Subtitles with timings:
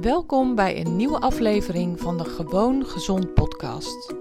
[0.00, 4.14] Welkom bij een nieuwe aflevering van de Gewoon Gezond podcast.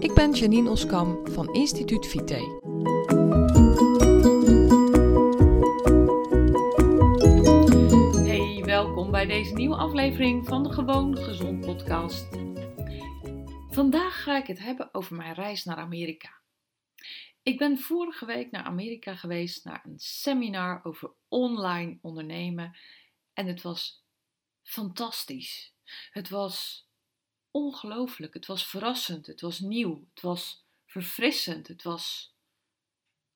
[0.00, 2.34] Ik ben Janine Oskam van Instituut Vite.
[8.26, 12.28] Hey, welkom bij deze nieuwe aflevering van de Gewoon Gezond podcast.
[13.68, 16.40] Vandaag ga ik het hebben over mijn reis naar Amerika.
[17.42, 22.76] Ik ben vorige week naar Amerika geweest naar een seminar over online ondernemen
[23.32, 24.06] en het was
[24.68, 25.72] fantastisch.
[26.10, 26.86] Het was
[27.50, 28.34] ongelooflijk.
[28.34, 29.26] Het was verrassend.
[29.26, 30.06] Het was nieuw.
[30.14, 31.68] Het was verfrissend.
[31.68, 32.34] Het was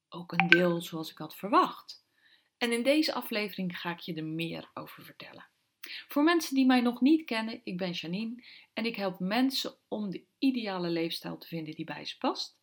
[0.09, 2.05] ook een deel zoals ik had verwacht.
[2.59, 5.47] En in deze aflevering ga ik je er meer over vertellen.
[6.09, 10.11] Voor mensen die mij nog niet kennen, ik ben Janine en ik help mensen om
[10.11, 12.59] de ideale leefstijl te vinden die bij ze past.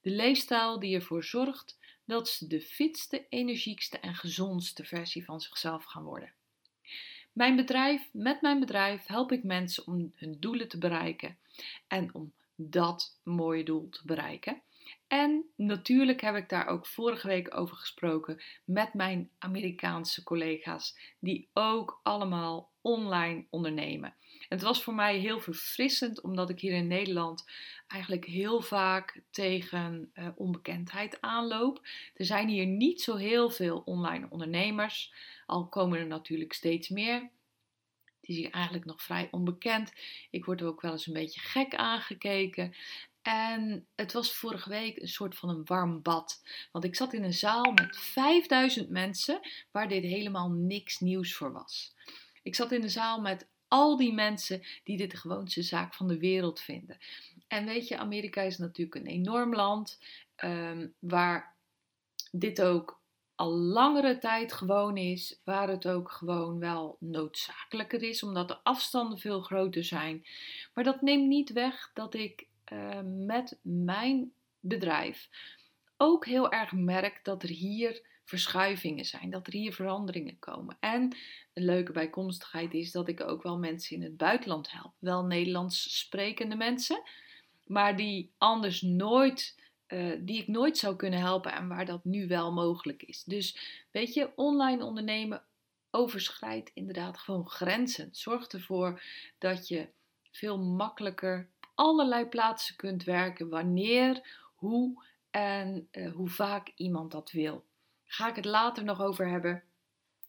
[0.00, 5.84] De leefstijl die ervoor zorgt dat ze de fitste, energiekste en gezondste versie van zichzelf
[5.84, 6.34] gaan worden.
[7.32, 11.38] Mijn bedrijf, met mijn bedrijf help ik mensen om hun doelen te bereiken
[11.88, 14.62] en om dat mooie doel te bereiken.
[15.06, 21.48] En natuurlijk heb ik daar ook vorige week over gesproken met mijn Amerikaanse collega's, die
[21.52, 24.14] ook allemaal online ondernemen.
[24.52, 27.44] Het was voor mij heel verfrissend, omdat ik hier in Nederland
[27.86, 31.86] eigenlijk heel vaak tegen uh, onbekendheid aanloop.
[32.14, 35.12] Er zijn hier niet zo heel veel online ondernemers.
[35.46, 37.20] Al komen er natuurlijk steeds meer.
[38.20, 39.92] Het is hier eigenlijk nog vrij onbekend.
[40.30, 42.74] Ik word er ook wel eens een beetje gek aangekeken.
[43.22, 46.42] En het was vorige week een soort van een warm bad.
[46.72, 51.52] Want ik zat in een zaal met 5000 mensen waar dit helemaal niks nieuws voor
[51.52, 51.94] was.
[52.42, 56.08] Ik zat in een zaal met al die mensen die dit de gewoonste zaak van
[56.08, 56.98] de wereld vinden.
[57.48, 59.98] En weet je, Amerika is natuurlijk een enorm land
[60.44, 61.54] um, waar
[62.30, 63.00] dit ook
[63.34, 69.18] al langere tijd gewoon is, waar het ook gewoon wel noodzakelijker is, omdat de afstanden
[69.18, 70.26] veel groter zijn.
[70.74, 75.28] Maar dat neemt niet weg dat ik uh, met mijn bedrijf
[75.96, 80.76] ook heel erg merk dat er hier verschuivingen zijn, dat er hier veranderingen komen.
[80.80, 81.16] En
[81.52, 84.92] een leuke bijkomstigheid is dat ik ook wel mensen in het buitenland help.
[84.98, 87.02] Wel Nederlands sprekende mensen,
[87.66, 92.26] maar die anders nooit uh, die ik nooit zou kunnen helpen en waar dat nu
[92.26, 93.24] wel mogelijk is.
[93.24, 93.56] Dus
[93.90, 95.42] weet je, online ondernemen
[95.90, 98.08] overschrijdt inderdaad gewoon grenzen.
[98.12, 99.02] Zorg ervoor
[99.38, 99.88] dat je
[100.30, 107.30] veel makkelijker op allerlei plaatsen kunt werken, wanneer, hoe en uh, hoe vaak iemand dat
[107.30, 107.64] wil.
[108.12, 109.62] Ga ik het later nog over hebben.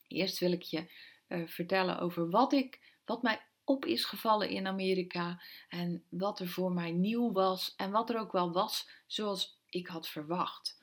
[0.08, 0.92] Eerst wil ik je
[1.28, 6.48] uh, vertellen over wat ik, wat mij op is gevallen in Amerika en wat er
[6.48, 10.78] voor mij nieuw was en wat er ook wel was zoals ik had verwacht.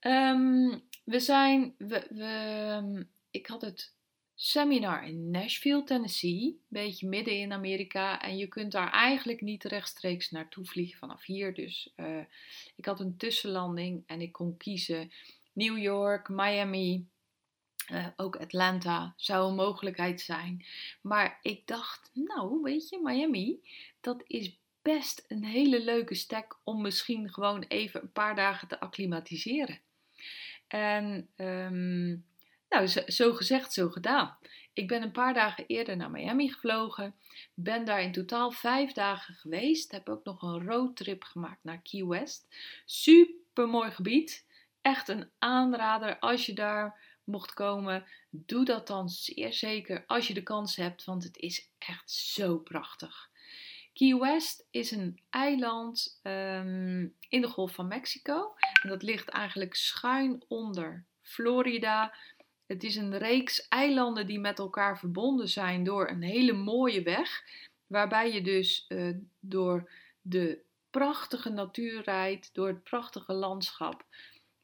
[0.00, 3.94] Um, we zijn, we, ik had het
[4.34, 8.22] seminar in Nashville, Tennessee, een beetje midden in Amerika.
[8.22, 11.54] En je kunt daar eigenlijk niet rechtstreeks naartoe vliegen vanaf hier.
[11.54, 12.24] Dus uh,
[12.76, 15.10] ik had een tussenlanding en ik kon kiezen
[15.60, 17.06] New York, Miami,
[17.92, 20.64] uh, ook Atlanta zou een mogelijkheid zijn.
[21.02, 23.60] Maar ik dacht, nou, weet je, Miami,
[24.00, 28.80] dat is best een hele leuke stek om misschien gewoon even een paar dagen te
[28.80, 29.80] acclimatiseren.
[30.68, 32.24] En um,
[32.68, 34.38] nou, zo, zo, gezegd, zo gedaan.
[34.72, 37.14] Ik ben een paar dagen eerder naar Miami gevlogen.
[37.54, 39.90] Ben daar in totaal vijf dagen geweest.
[39.90, 42.46] Heb ook nog een roadtrip gemaakt naar Key West.
[42.84, 44.48] Super mooi gebied.
[44.82, 50.34] Echt een aanrader als je daar mocht komen, doe dat dan zeer zeker als je
[50.34, 53.30] de kans hebt, want het is echt zo prachtig.
[53.92, 58.54] Key West is een eiland um, in de Golf van Mexico.
[58.82, 62.14] En dat ligt eigenlijk schuin onder Florida.
[62.66, 67.44] Het is een reeks eilanden die met elkaar verbonden zijn door een hele mooie weg.
[67.86, 74.04] Waarbij je dus uh, door de prachtige natuur rijdt, door het prachtige landschap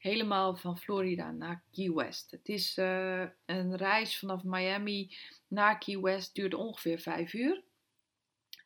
[0.07, 2.31] helemaal van Florida naar Key West.
[2.31, 5.17] Het is uh, een reis vanaf Miami
[5.49, 7.63] naar Key West, duurt ongeveer vijf uur.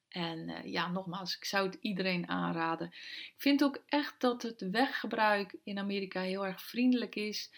[0.09, 2.87] En uh, ja, nogmaals, ik zou het iedereen aanraden.
[2.87, 7.51] Ik vind ook echt dat het weggebruik in Amerika heel erg vriendelijk is.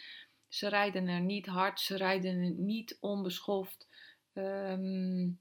[0.48, 3.88] Ze rijden er niet hard, ze rijden er niet onbeschoft.
[4.34, 5.38] Um,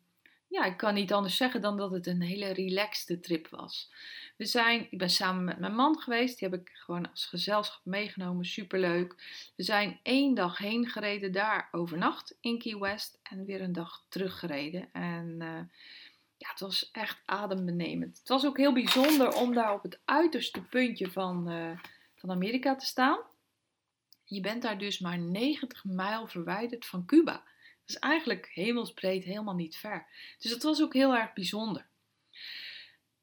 [0.52, 3.92] ja, ik kan niet anders zeggen dan dat het een hele relaxte trip was.
[4.38, 7.82] We zijn, ik ben samen met mijn man geweest, die heb ik gewoon als gezelschap
[7.84, 9.16] meegenomen, superleuk.
[9.56, 14.06] We zijn één dag heen gereden, daar overnacht in Key West en weer een dag
[14.10, 14.90] teruggereden.
[14.92, 15.60] En uh,
[16.38, 18.18] ja, het was echt adembenemend.
[18.18, 21.80] Het was ook heel bijzonder om daar op het uiterste puntje van, uh,
[22.16, 23.20] van Amerika te staan.
[24.24, 27.44] Je bent daar dus maar 90 mijl verwijderd van Cuba.
[27.92, 30.08] Is eigenlijk hemelsbreed helemaal niet ver.
[30.40, 31.88] Dus dat was ook heel erg bijzonder.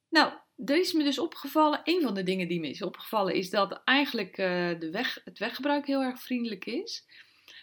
[0.09, 0.33] Nou,
[0.65, 3.81] er is me dus opgevallen, een van de dingen die me is opgevallen is dat
[3.85, 7.07] eigenlijk uh, de weg, het weggebruik heel erg vriendelijk is.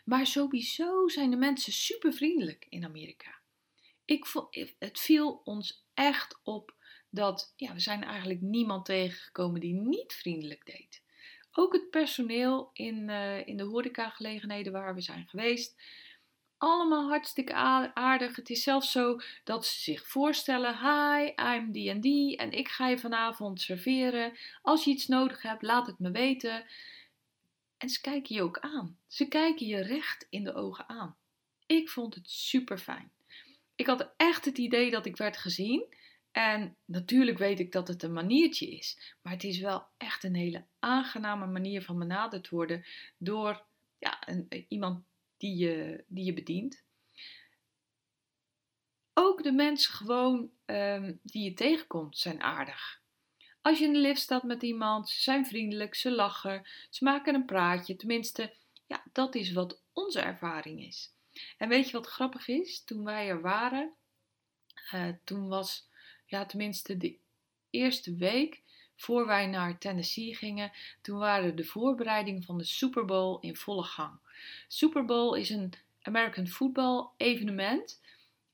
[0.06, 3.40] Maar sowieso zijn de mensen super vriendelijk in Amerika.
[4.06, 6.76] Ik vond, het viel ons echt op
[7.10, 11.02] dat ja, we zijn eigenlijk niemand tegengekomen die niet vriendelijk deed.
[11.52, 15.82] Ook het personeel in, uh, in de horecagelegenheden waar we zijn geweest.
[16.66, 17.54] Allemaal hartstikke
[17.94, 18.36] aardig.
[18.36, 22.02] Het is zelfs zo dat ze zich voorstellen: Hi, I'm die en
[22.38, 24.38] en ik ga je vanavond serveren.
[24.62, 26.66] Als je iets nodig hebt, laat het me weten.
[27.78, 28.98] En ze kijken je ook aan.
[29.08, 31.18] Ze kijken je recht in de ogen aan.
[31.66, 33.12] Ik vond het super fijn.
[33.76, 35.86] Ik had echt het idee dat ik werd gezien.
[36.32, 40.36] En natuurlijk weet ik dat het een maniertje is, maar het is wel echt een
[40.36, 42.86] hele aangename manier van benaderd worden
[43.18, 43.66] door
[43.98, 45.04] ja, een, eh, iemand
[45.38, 46.84] die je, die je bedient.
[49.14, 53.04] Ook de mensen gewoon um, die je tegenkomt zijn aardig.
[53.62, 57.36] Als je in de lift staat met iemand, ze zijn vriendelijk, ze lachen, ze maken
[57.36, 57.96] een praatje.
[57.96, 58.56] Tenminste,
[58.86, 61.14] ja, dat is wat onze ervaring is.
[61.58, 62.84] En weet je wat grappig is?
[62.84, 63.96] Toen wij er waren,
[64.94, 65.90] uh, toen was
[66.26, 67.20] ja, tenminste de
[67.70, 68.64] eerste week
[68.96, 70.72] voor wij naar Tennessee gingen,
[71.02, 74.20] toen waren de voorbereidingen van de Super Bowl in volle gang.
[74.68, 78.02] Super Bowl is een American football evenement.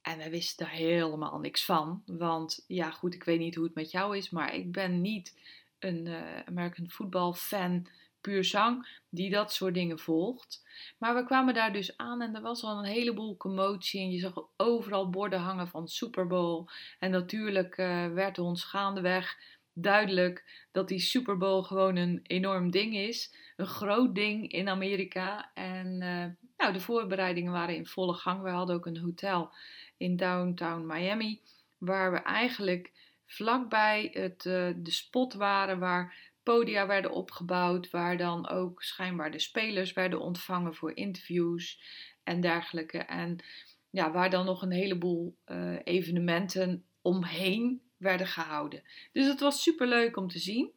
[0.01, 2.03] En wij wisten daar helemaal niks van.
[2.05, 5.38] Want ja, goed, ik weet niet hoe het met jou is, maar ik ben niet
[5.79, 7.88] een uh, American football fan
[8.21, 10.63] puur zang die dat soort dingen volgt.
[10.97, 14.19] Maar we kwamen daar dus aan en er was al een heleboel commotie en je
[14.19, 16.65] zag overal borden hangen van Super Bowl.
[16.99, 19.38] En natuurlijk uh, werd ons gaandeweg
[19.73, 23.35] duidelijk dat die Super Bowl gewoon een enorm ding is.
[23.56, 25.51] Een groot ding in Amerika.
[25.53, 26.25] En uh,
[26.57, 28.41] nou, de voorbereidingen waren in volle gang.
[28.41, 29.53] We hadden ook een hotel
[29.97, 31.41] in downtown Miami,
[31.77, 32.91] waar we eigenlijk
[33.25, 39.39] vlakbij het, uh, de spot waren waar podia werden opgebouwd, waar dan ook schijnbaar de
[39.39, 41.81] spelers werden ontvangen voor interviews
[42.24, 42.97] en dergelijke.
[42.97, 43.44] En
[43.89, 48.83] ja, waar dan nog een heleboel uh, evenementen omheen werden gehouden.
[49.12, 50.71] Dus het was super leuk om te zien.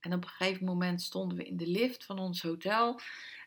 [0.00, 3.00] En op een gegeven moment stonden we in de lift van ons hotel.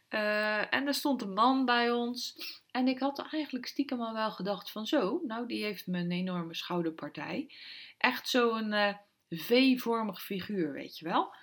[0.09, 2.37] Uh, en er stond een man bij ons.
[2.71, 6.11] En ik had eigenlijk stiekem al wel gedacht van zo, nou die heeft me een
[6.11, 7.53] enorme schouderpartij.
[7.97, 8.93] Echt zo'n uh,
[9.29, 11.35] V-vormig figuur, weet je wel.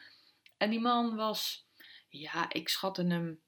[0.57, 1.67] En die man was,
[2.09, 3.41] ja, ik schatte hem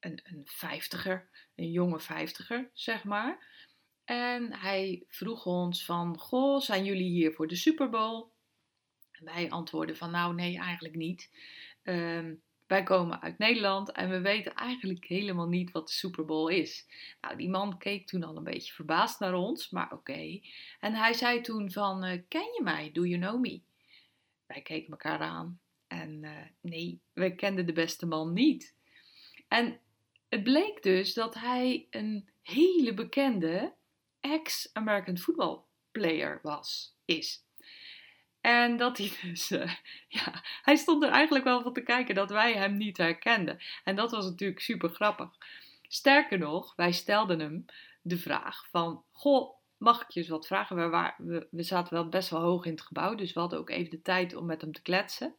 [0.00, 3.46] een, een vijftiger, een jonge vijftiger, zeg maar.
[4.10, 8.30] En hij vroeg ons van, goh, zijn jullie hier voor de Super Bowl?
[9.10, 11.30] En wij antwoorden van, nou nee, eigenlijk niet.
[11.82, 16.52] Um, wij komen uit Nederland en we weten eigenlijk helemaal niet wat de Super Bowl
[16.52, 16.86] is.
[17.20, 20.40] Nou, die man keek toen al een beetje verbaasd naar ons, maar oké.
[20.80, 22.90] En hij zei toen van, uh, ken je mij?
[22.92, 23.60] Do you know me?
[24.46, 26.30] Wij keken elkaar aan en uh,
[26.60, 28.74] nee, we kenden de beste man niet.
[29.48, 29.80] En
[30.28, 33.78] het bleek dus dat hij een hele bekende
[34.20, 35.58] ex-American football
[35.90, 37.44] player was, is.
[38.40, 39.74] En dat hij dus, uh,
[40.08, 43.58] ja, hij stond er eigenlijk wel van te kijken dat wij hem niet herkenden.
[43.84, 45.28] En dat was natuurlijk super grappig.
[45.82, 47.64] Sterker nog, wij stelden hem
[48.02, 50.76] de vraag van, goh, mag ik je eens wat vragen?
[50.76, 53.70] We, waren, we, zaten wel best wel hoog in het gebouw, dus we hadden ook
[53.70, 55.34] even de tijd om met hem te kletsen.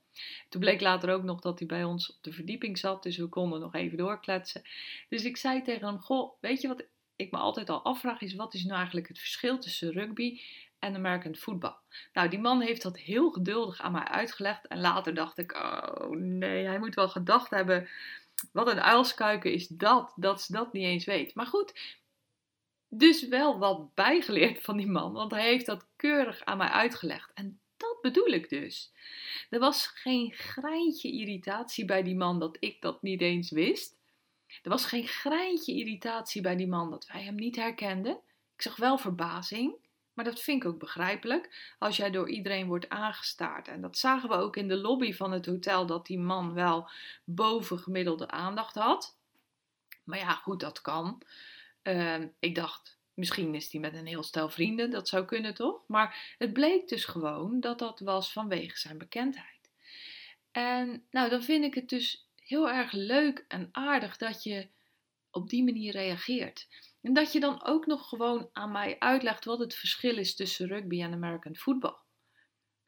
[0.49, 3.27] Toen bleek later ook nog dat hij bij ons op de verdieping zat, dus we
[3.27, 4.61] konden nog even doorkletsen.
[5.09, 6.85] Dus ik zei tegen hem, goh, weet je wat
[7.21, 10.41] ik me altijd al afvraag, is wat is nou eigenlijk het verschil tussen rugby
[10.79, 11.75] en American voetbal.
[12.13, 14.67] Nou, die man heeft dat heel geduldig aan mij uitgelegd.
[14.67, 17.89] En later dacht ik, oh nee, hij moet wel gedacht hebben.
[18.51, 21.35] Wat een uilskuiken is dat, dat ze dat niet eens weet.
[21.35, 21.99] Maar goed,
[22.87, 27.31] dus wel wat bijgeleerd van die man, want hij heeft dat keurig aan mij uitgelegd.
[27.33, 28.91] En dat bedoel ik dus.
[29.49, 33.99] Er was geen greintje irritatie bij die man dat ik dat niet eens wist.
[34.63, 38.19] Er was geen greintje irritatie bij die man dat wij hem niet herkenden.
[38.55, 39.75] Ik zag wel verbazing.
[40.13, 43.67] Maar dat vind ik ook begrijpelijk als jij door iedereen wordt aangestaard.
[43.67, 46.89] En dat zagen we ook in de lobby van het hotel, dat die man wel
[47.23, 49.17] bovengemiddelde aandacht had.
[50.03, 51.21] Maar ja, goed, dat kan.
[51.83, 55.81] Uh, ik dacht, misschien is hij met een heel stel vrienden, dat zou kunnen toch?
[55.87, 59.69] Maar het bleek dus gewoon dat dat was vanwege zijn bekendheid.
[60.51, 64.69] En nou, dan vind ik het dus heel erg leuk en aardig dat je
[65.29, 66.67] op die manier reageert.
[67.01, 70.67] En dat je dan ook nog gewoon aan mij uitlegt wat het verschil is tussen
[70.67, 71.95] rugby en American football.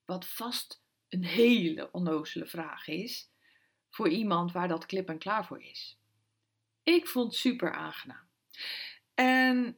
[0.05, 3.29] Wat vast een hele onnozele vraag is
[3.89, 5.97] voor iemand waar dat klip en klaar voor is.
[6.83, 8.27] Ik vond het super aangenaam.
[9.13, 9.77] En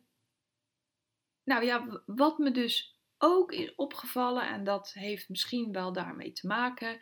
[1.43, 6.47] nou ja, wat me dus ook is opgevallen, en dat heeft misschien wel daarmee te
[6.47, 7.01] maken,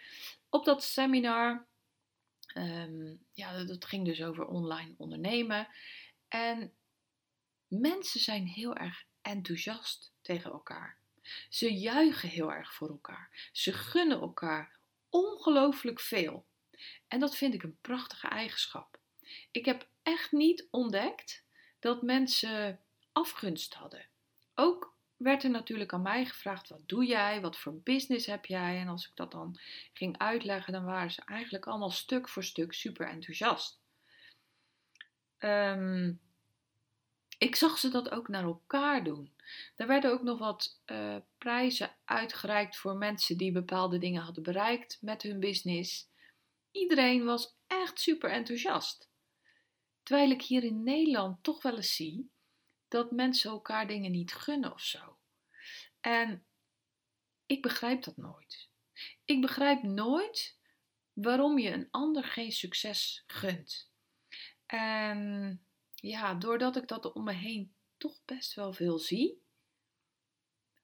[0.49, 1.67] op dat seminar,
[2.53, 5.67] um, ja, dat ging dus over online ondernemen.
[6.27, 6.74] En
[7.67, 10.98] mensen zijn heel erg enthousiast tegen elkaar.
[11.50, 13.50] Ze juichen heel erg voor elkaar.
[13.51, 14.75] Ze gunnen elkaar
[15.10, 16.45] ongelooflijk veel.
[17.07, 19.00] En dat vind ik een prachtige eigenschap.
[19.51, 21.43] Ik heb echt niet ontdekt
[21.79, 22.79] dat mensen
[23.12, 24.05] afgunst hadden.
[24.55, 24.92] Ook
[25.24, 27.42] werd er natuurlijk aan mij gevraagd: wat doe jij?
[27.42, 28.80] Wat voor business heb jij?
[28.80, 29.60] En als ik dat dan
[29.94, 33.82] ging uitleggen, dan waren ze eigenlijk allemaal stuk voor stuk super enthousiast.
[35.39, 36.20] Um,
[37.38, 39.32] ik zag ze dat ook naar elkaar doen.
[39.75, 44.98] Er werden ook nog wat uh, prijzen uitgereikt voor mensen die bepaalde dingen hadden bereikt
[45.01, 46.10] met hun business.
[46.72, 49.10] Iedereen was echt super enthousiast.
[50.03, 52.30] Terwijl ik hier in Nederland toch wel eens zie
[52.88, 55.12] dat mensen elkaar dingen niet gunnen of zo.
[56.03, 56.45] En
[57.45, 58.69] ik begrijp dat nooit.
[59.25, 60.57] Ik begrijp nooit
[61.13, 63.91] waarom je een ander geen succes gunt.
[64.65, 65.62] En
[65.95, 69.43] ja, doordat ik dat om me heen toch best wel veel zie,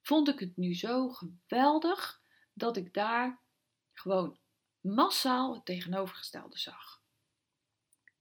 [0.01, 2.21] vond ik het nu zo geweldig
[2.53, 3.41] dat ik daar
[3.93, 4.39] gewoon
[4.81, 7.01] massaal het tegenovergestelde zag.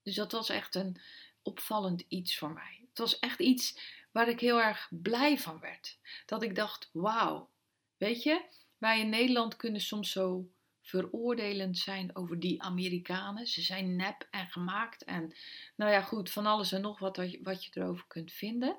[0.02, 1.00] Dus dat was echt een
[1.42, 2.84] opvallend iets voor mij.
[2.88, 3.80] Het was echt iets
[4.18, 5.98] waar ik heel erg blij van werd.
[6.26, 7.50] Dat ik dacht, wauw,
[7.96, 8.44] weet je,
[8.78, 13.46] wij in Nederland kunnen soms zo veroordelend zijn over die Amerikanen.
[13.46, 15.34] Ze zijn nep en gemaakt en
[15.76, 18.76] nou ja, goed, van alles en nog wat, wat je erover kunt vinden.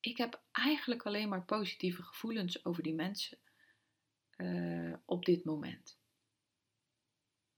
[0.00, 3.38] Ik heb eigenlijk alleen maar positieve gevoelens over die mensen
[4.36, 5.98] uh, op dit moment.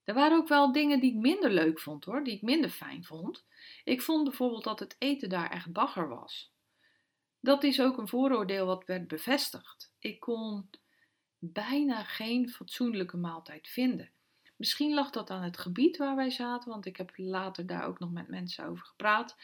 [0.04, 3.04] Er waren ook wel dingen die ik minder leuk vond hoor, die ik minder fijn
[3.04, 3.44] vond.
[3.84, 6.54] Ik vond bijvoorbeeld dat het eten daar echt bagger was.
[7.46, 9.92] Dat is ook een vooroordeel wat werd bevestigd.
[9.98, 10.70] Ik kon
[11.38, 14.10] bijna geen fatsoenlijke maaltijd vinden.
[14.56, 17.98] Misschien lag dat aan het gebied waar wij zaten, want ik heb later daar ook
[17.98, 19.36] nog met mensen over gepraat.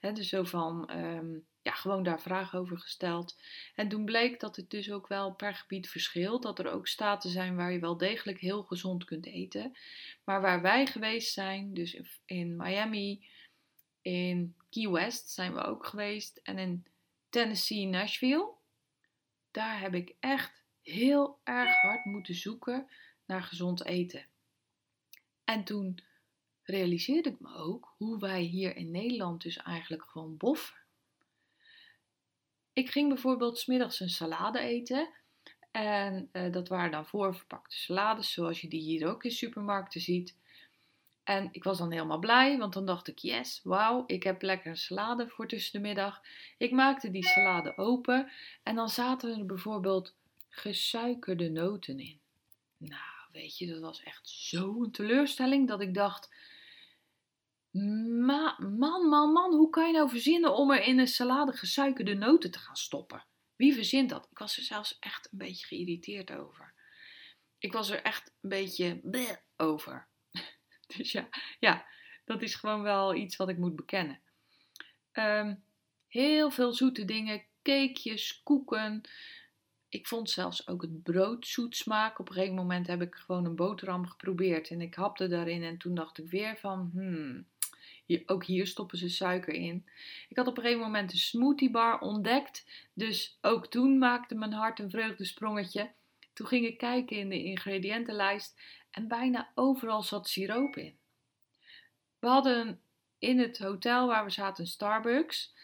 [0.00, 3.40] He, dus zo van, ehm, ja, gewoon daar vragen over gesteld.
[3.74, 6.42] En toen bleek dat het dus ook wel per gebied verschilt.
[6.42, 9.76] Dat er ook staten zijn waar je wel degelijk heel gezond kunt eten.
[10.24, 13.26] Maar waar wij geweest zijn, dus in Miami,
[14.02, 16.40] in Key West zijn we ook geweest.
[16.42, 16.86] En in
[17.32, 18.50] Tennessee, Nashville.
[19.50, 22.88] Daar heb ik echt heel erg hard moeten zoeken
[23.26, 24.26] naar gezond eten.
[25.44, 26.02] En toen
[26.62, 30.76] realiseerde ik me ook hoe wij hier in Nederland dus eigenlijk gewoon boffen.
[32.72, 35.08] Ik ging bijvoorbeeld smiddags een salade eten.
[35.70, 40.36] En uh, dat waren dan voorverpakte salades, zoals je die hier ook in supermarkten ziet.
[41.24, 44.70] En ik was dan helemaal blij, want dan dacht ik: yes, wauw, ik heb lekker
[44.70, 46.20] een salade voor tussen de middag.
[46.58, 48.30] Ik maakte die salade open
[48.62, 50.14] en dan zaten er bijvoorbeeld
[50.48, 52.20] gesuikerde noten in.
[52.76, 56.34] Nou, weet je, dat was echt zo'n teleurstelling dat ik dacht:
[57.70, 62.14] Ma man, man, man, hoe kan je nou verzinnen om er in een salade gesuikerde
[62.14, 63.24] noten te gaan stoppen?
[63.56, 64.28] Wie verzint dat?
[64.30, 66.74] Ik was er zelfs echt een beetje geïrriteerd over.
[67.58, 70.10] Ik was er echt een beetje bleh over.
[70.96, 71.28] Dus ja,
[71.60, 71.86] ja,
[72.24, 74.20] dat is gewoon wel iets wat ik moet bekennen.
[75.12, 75.64] Um,
[76.08, 79.02] heel veel zoete dingen, cakejes, koeken,
[79.92, 82.18] ik vond zelfs ook het brood zoet smaak.
[82.18, 85.78] Op een gegeven moment heb ik gewoon een boterham geprobeerd en ik hapte daarin en
[85.78, 87.46] toen dacht ik weer van, hmm,
[88.26, 89.84] ook hier stoppen ze suiker in.
[90.28, 94.52] Ik had op een gegeven moment een smoothie bar ontdekt, dus ook toen maakte mijn
[94.52, 95.92] hart een vreugdesprongetje.
[96.32, 98.60] Toen ging ik kijken in de ingrediëntenlijst
[98.92, 100.96] en bijna overal zat siroop in.
[102.18, 102.80] We hadden
[103.18, 105.54] in het hotel waar we zaten een Starbucks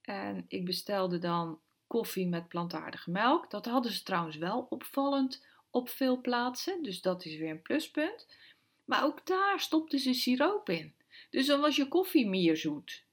[0.00, 3.50] en ik bestelde dan koffie met plantaardige melk.
[3.50, 8.26] Dat hadden ze trouwens wel opvallend op veel plaatsen, dus dat is weer een pluspunt.
[8.84, 10.94] Maar ook daar stopten ze siroop in.
[11.30, 13.04] Dus dan was je koffie meer zoet.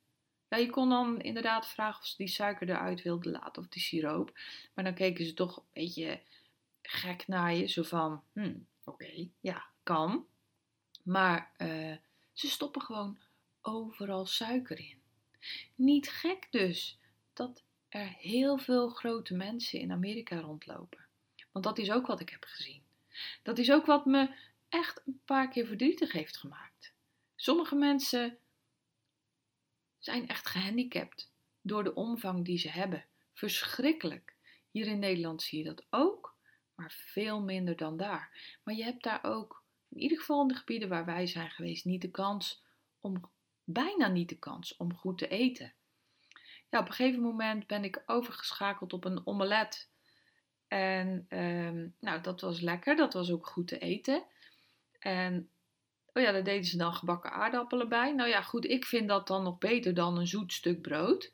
[0.49, 3.81] Ja, je kon dan inderdaad vragen of ze die suiker eruit wilden laten of die
[3.81, 4.39] siroop.
[4.73, 6.19] Maar dan keken ze toch een beetje
[6.81, 7.67] gek naar je.
[7.67, 8.55] Zo van, hm,
[8.89, 10.27] oké, ja, kan.
[11.03, 11.95] Maar uh,
[12.33, 13.17] ze stoppen gewoon
[13.61, 15.01] overal suiker in.
[15.75, 16.99] Niet gek dus
[17.33, 21.05] dat er heel veel grote mensen in Amerika rondlopen.
[21.51, 22.83] Want dat is ook wat ik heb gezien.
[23.43, 24.35] Dat is ook wat me
[24.69, 26.93] echt een paar keer verdrietig heeft gemaakt.
[27.35, 28.37] Sommige mensen
[29.99, 31.31] zijn echt gehandicapt
[31.61, 33.05] door de omvang die ze hebben.
[33.33, 34.35] Verschrikkelijk.
[34.71, 36.18] Hier in Nederland zie je dat ook,
[36.79, 38.57] maar veel minder dan daar.
[38.63, 41.85] Maar je hebt daar ook, in ieder geval in de gebieden waar wij zijn geweest,
[41.85, 42.63] niet de kans
[42.99, 43.31] om,
[43.63, 45.73] bijna niet de kans om goed te eten.
[46.69, 49.89] ja, op een gegeven moment ben ik overgeschakeld op een omelet.
[50.67, 52.95] En ehm, nou, dat was lekker.
[52.95, 54.23] Dat was ook goed te eten.
[54.99, 55.49] En
[56.13, 58.13] oh ja, daar deden ze dan gebakken aardappelen bij.
[58.13, 61.33] Nou ja, goed, ik vind dat dan nog beter dan een zoet stuk brood.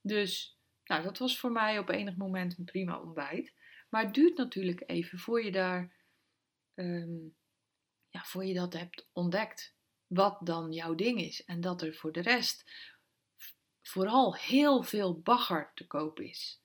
[0.00, 3.52] Dus nou, dat was voor mij op enig moment een prima ontbijt.
[3.94, 5.92] Maar het duurt natuurlijk even voor je daar,
[6.74, 7.24] ehm,
[8.08, 9.74] ja, voor je dat hebt ontdekt.
[10.06, 11.44] Wat dan jouw ding is.
[11.44, 12.64] En dat er voor de rest
[13.82, 16.62] vooral heel veel bagger te koop is.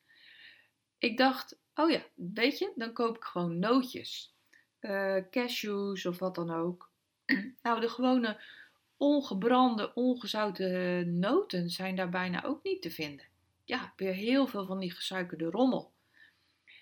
[0.97, 4.35] Ik dacht, oh ja, weet je, dan koop ik gewoon nootjes.
[4.79, 6.91] Uh, cashews of wat dan ook.
[7.63, 8.41] nou, de gewone
[8.97, 13.25] ongebrande, ongezouten noten zijn daar bijna ook niet te vinden.
[13.63, 15.97] Ja, weer heel veel van die gesuikerde rommel.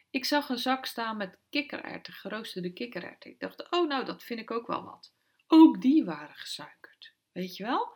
[0.09, 3.31] Ik zag een zak staan met kikkererwten, geroosterde kikkererwten.
[3.31, 5.13] Ik dacht, oh nou, dat vind ik ook wel wat.
[5.47, 7.13] Ook die waren gesuikerd.
[7.31, 7.95] Weet je wel?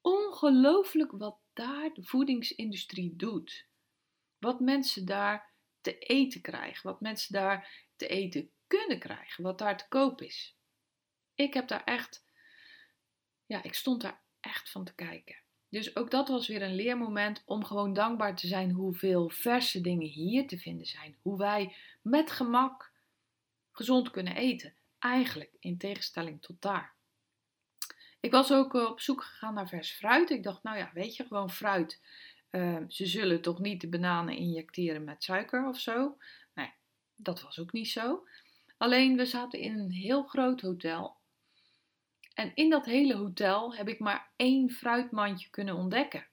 [0.00, 3.68] Ongelooflijk wat daar de voedingsindustrie doet.
[4.38, 6.90] Wat mensen daar te eten krijgen.
[6.90, 9.44] Wat mensen daar te eten kunnen krijgen.
[9.44, 10.56] Wat daar te koop is.
[11.34, 12.24] Ik heb daar echt,
[13.46, 15.45] ja, ik stond daar echt van te kijken.
[15.68, 20.08] Dus ook dat was weer een leermoment om gewoon dankbaar te zijn hoeveel verse dingen
[20.08, 21.16] hier te vinden zijn.
[21.22, 22.92] Hoe wij met gemak
[23.72, 24.74] gezond kunnen eten.
[24.98, 26.94] Eigenlijk in tegenstelling tot daar.
[28.20, 30.30] Ik was ook eh, op zoek gegaan naar vers fruit.
[30.30, 32.00] Ik dacht, nou ja, weet je, gewoon fruit.
[32.50, 36.16] Ehm, ze zullen toch niet de bananen injecteren met suiker of zo?
[36.54, 36.72] Nee,
[37.16, 38.26] dat was ook niet zo.
[38.76, 41.15] Alleen we zaten in een heel groot hotel.
[42.36, 46.26] En in dat hele hotel heb ik maar één fruitmandje kunnen ontdekken.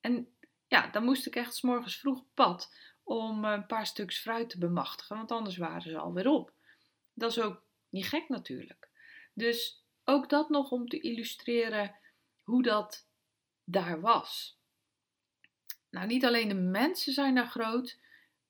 [0.00, 0.34] En
[0.66, 4.50] ja, dan moest ik echt s morgens vroeg op pad om een paar stuks fruit
[4.50, 6.52] te bemachtigen, want anders waren ze alweer op.
[7.14, 8.88] Dat is ook niet gek natuurlijk.
[9.34, 11.96] Dus ook dat nog om te illustreren
[12.42, 13.06] hoe dat
[13.64, 14.58] daar was.
[15.90, 18.00] Nou, niet alleen de mensen zijn daar groot,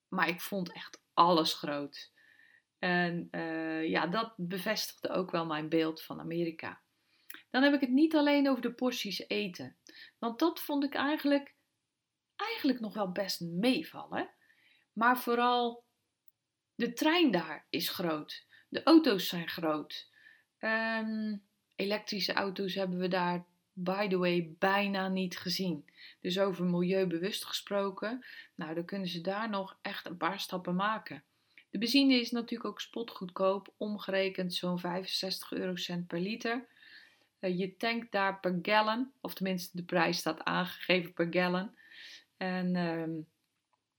[0.09, 2.13] maar ik vond echt alles groot.
[2.79, 6.81] En uh, ja, dat bevestigde ook wel mijn beeld van Amerika.
[7.51, 9.77] Dan heb ik het niet alleen over de porties eten,
[10.19, 11.55] want dat vond ik eigenlijk,
[12.37, 14.31] eigenlijk nog wel best meevallen.
[14.93, 15.85] Maar vooral
[16.75, 18.47] de trein daar is groot.
[18.69, 20.09] De auto's zijn groot.
[20.59, 21.43] Um,
[21.77, 25.85] elektrische auto's hebben we daar, by the way, bijna niet gezien.
[26.21, 31.25] Dus over milieubewust gesproken, nou dan kunnen ze daar nog echt een paar stappen maken.
[31.71, 36.67] De benzine is natuurlijk ook spotgoedkoop, omgerekend zo'n 65 eurocent per liter.
[37.41, 41.71] Uh, je tankt daar per gallon, of tenminste de prijs staat aangegeven per gallon.
[42.37, 43.25] En uh,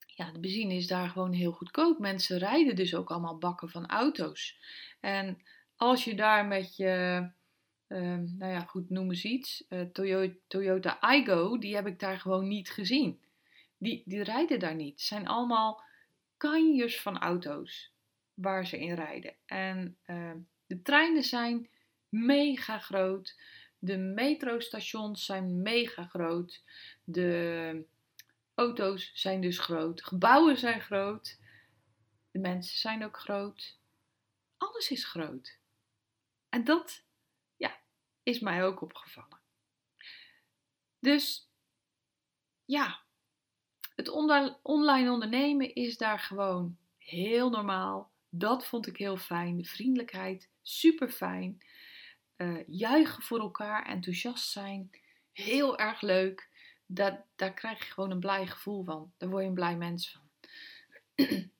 [0.05, 1.99] ja, de benzine is daar gewoon heel goedkoop.
[1.99, 4.59] Mensen rijden dus ook allemaal bakken van auto's.
[4.99, 5.41] En
[5.75, 7.27] als je daar met je,
[7.87, 9.81] uh, nou ja, goed, noem eens iets, uh,
[10.47, 13.19] Toyota, Igo, die heb ik daar gewoon niet gezien.
[13.77, 14.91] Die, die rijden daar niet.
[14.91, 15.83] Het zijn allemaal
[16.37, 17.91] kanjers van auto's
[18.33, 19.33] waar ze in rijden.
[19.45, 20.31] En uh,
[20.65, 21.69] de treinen zijn
[22.11, 23.39] mega groot.
[23.79, 26.63] De metrostations zijn mega groot.
[27.03, 27.85] De
[28.55, 30.03] auto's zijn dus groot.
[30.03, 31.39] Gebouwen zijn groot.
[32.31, 33.79] De mensen zijn ook groot.
[34.57, 35.59] Alles is groot.
[36.49, 37.03] En dat
[37.57, 37.79] ja,
[38.23, 39.39] is mij ook opgevallen.
[40.99, 41.49] Dus
[42.65, 43.01] ja,
[43.95, 44.09] het
[44.61, 48.11] online ondernemen is daar gewoon heel normaal.
[48.29, 49.57] Dat vond ik heel fijn.
[49.57, 51.61] De vriendelijkheid, super fijn.
[52.41, 54.89] Uh, juichen voor elkaar, enthousiast zijn,
[55.31, 56.49] heel erg leuk.
[56.85, 59.13] Dat, daar krijg je gewoon een blij gevoel van.
[59.17, 60.21] Daar word je een blij mens van.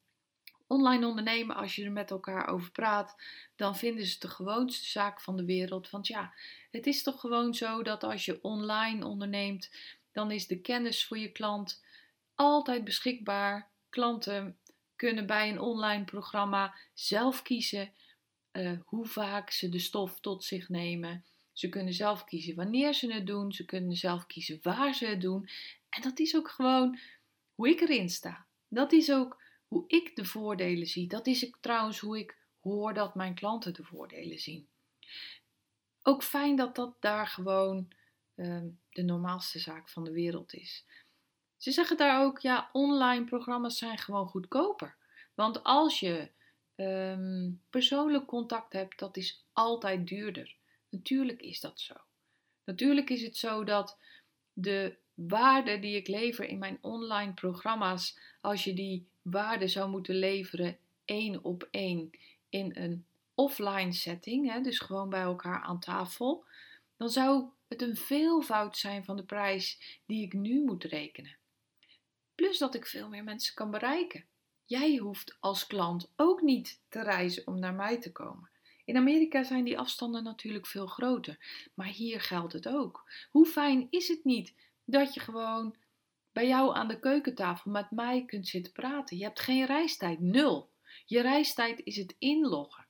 [0.67, 3.15] online ondernemen, als je er met elkaar over praat,
[3.55, 5.89] dan vinden ze het de gewoonste zaak van de wereld.
[5.89, 6.33] Want ja,
[6.71, 9.71] het is toch gewoon zo dat als je online onderneemt,
[10.11, 11.83] dan is de kennis voor je klant
[12.35, 13.69] altijd beschikbaar.
[13.89, 14.57] Klanten
[14.95, 17.93] kunnen bij een online programma zelf kiezen
[18.53, 21.25] uh, hoe vaak ze de stof tot zich nemen.
[21.53, 23.51] Ze kunnen zelf kiezen wanneer ze het doen.
[23.51, 25.49] Ze kunnen zelf kiezen waar ze het doen.
[25.89, 26.99] En dat is ook gewoon
[27.55, 28.45] hoe ik erin sta.
[28.67, 31.07] Dat is ook hoe ik de voordelen zie.
[31.07, 34.67] Dat is ook trouwens hoe ik hoor dat mijn klanten de voordelen zien.
[36.03, 37.87] Ook fijn dat dat daar gewoon
[38.35, 40.85] uh, de normaalste zaak van de wereld is.
[41.57, 44.95] Ze zeggen daar ook, ja, online programma's zijn gewoon goedkoper.
[45.33, 46.31] Want als je
[46.81, 50.55] um, persoonlijk contact hebt, dat is altijd duurder.
[50.89, 51.93] Natuurlijk is dat zo.
[52.63, 53.97] Natuurlijk is het zo dat
[54.53, 60.15] de waarde die ik lever in mijn online programma's, als je die waarde zou moeten
[60.15, 62.09] leveren één op één
[62.49, 66.45] in een offline setting, hè, dus gewoon bij elkaar aan tafel,
[66.97, 71.35] dan zou het een veelvoud zijn van de prijs die ik nu moet rekenen.
[72.35, 74.25] Plus dat ik veel meer mensen kan bereiken.
[74.71, 78.49] Jij hoeft als klant ook niet te reizen om naar mij te komen.
[78.86, 81.38] In Amerika zijn die afstanden natuurlijk veel groter,
[81.75, 83.12] maar hier geldt het ook.
[83.29, 84.55] Hoe fijn is het niet
[84.86, 85.75] dat je gewoon
[86.31, 89.17] bij jou aan de keukentafel met mij kunt zitten praten?
[89.17, 90.71] Je hebt geen reistijd, nul.
[91.05, 92.88] Je reistijd is het inloggen.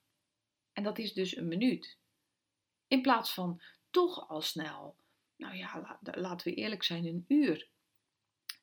[0.74, 1.98] En dat is dus een minuut.
[2.88, 4.96] In plaats van toch al snel,
[5.38, 7.70] nou ja, laten we eerlijk zijn, een uur.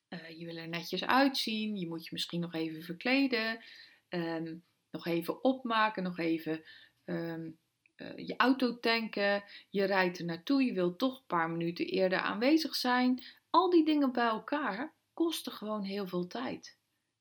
[0.09, 3.63] Uh, je wil er netjes uitzien, je moet je misschien nog even verkleden,
[4.07, 4.55] ehm,
[4.91, 6.63] nog even opmaken, nog even
[7.05, 7.59] um,
[7.95, 12.19] uh, je auto tanken, je rijdt er naartoe, je wilt toch een paar minuten eerder
[12.19, 13.23] aanwezig zijn.
[13.49, 16.77] Al die dingen bij elkaar kosten gewoon heel veel tijd.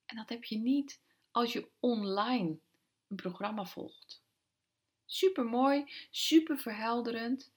[0.07, 2.59] En dat heb je niet als je online
[3.09, 4.23] een programma volgt.
[5.07, 7.53] Super mooi, super verhelderend.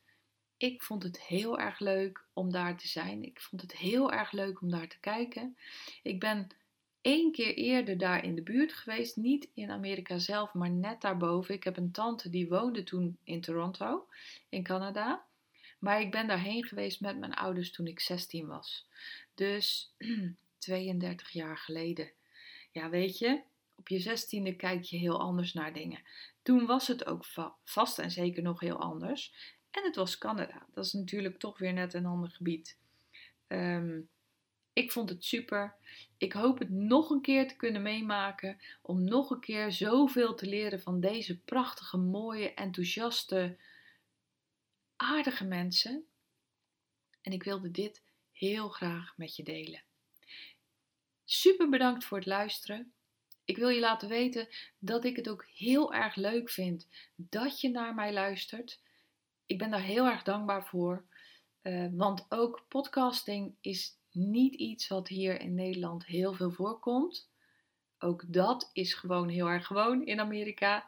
[0.62, 3.24] Ik vond het heel erg leuk om daar te zijn.
[3.24, 5.58] Ik vond het heel erg leuk om daar te kijken.
[6.04, 6.48] Ik ben
[7.02, 9.16] één keer eerder daar in de buurt geweest.
[9.16, 11.56] Niet in Amerika zelf, maar net daarboven.
[11.56, 14.08] Ik heb een tante die woonde toen in Toronto,
[14.50, 15.26] in Canada.
[15.80, 18.88] Maar ik ben daarheen geweest met mijn ouders toen ik 16 was.
[19.36, 19.94] Dus
[20.58, 22.12] 32 jaar geleden.
[22.72, 23.42] Ja, weet je,
[23.76, 26.02] op je 16e kijk je heel anders naar dingen.
[26.42, 27.26] Toen was het ook
[27.64, 29.34] vast en zeker nog heel anders.
[29.72, 30.66] En het was Canada.
[30.74, 32.78] Dat is natuurlijk toch weer net een ander gebied.
[33.48, 34.10] Um,
[34.74, 35.76] ik vond het super.
[36.18, 38.60] Ik hoop het nog een keer te kunnen meemaken.
[38.82, 43.58] Om nog een keer zoveel te leren van deze prachtige, mooie, enthousiaste,
[44.96, 46.06] aardige mensen.
[47.22, 49.84] En ik wilde dit heel graag met je delen.
[51.26, 52.94] Super bedankt voor het luisteren.
[53.46, 54.48] Ik wil je laten weten
[54.80, 58.82] dat ik het ook heel erg leuk vind dat je naar mij luistert.
[59.52, 61.06] Ik ben daar heel erg dankbaar voor.
[61.62, 67.30] Uh, want ook podcasting is niet iets wat hier in Nederland heel veel voorkomt.
[68.00, 70.86] Ook dat is gewoon heel erg gewoon in Amerika.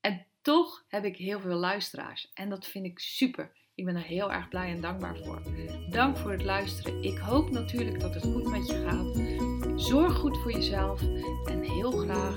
[0.00, 2.30] En toch heb ik heel veel luisteraars.
[2.34, 3.56] En dat vind ik super.
[3.74, 5.42] Ik ben er heel erg blij en dankbaar voor.
[5.90, 7.02] Dank voor het luisteren.
[7.02, 9.80] Ik hoop natuurlijk dat het goed met je gaat.
[9.80, 11.00] Zorg goed voor jezelf
[11.46, 12.36] en heel graag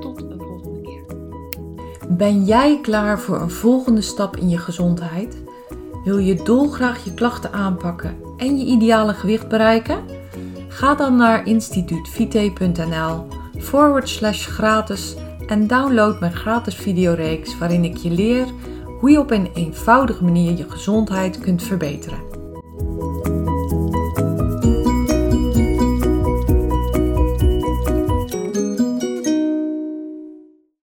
[0.00, 0.81] tot een volgende.
[2.22, 5.42] Ben jij klaar voor een volgende stap in je gezondheid?
[6.04, 10.04] Wil je dolgraag je klachten aanpakken en je ideale gewicht bereiken?
[10.68, 13.26] Ga dan naar instituutvite.nl
[13.58, 15.14] forward slash gratis
[15.46, 18.46] en download mijn gratis videoreeks waarin ik je leer
[19.00, 22.31] hoe je op een eenvoudige manier je gezondheid kunt verbeteren.